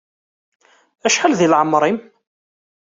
Acḥal 1.07 1.33
di 1.39 1.47
leɛmeṛ-im? 1.51 1.97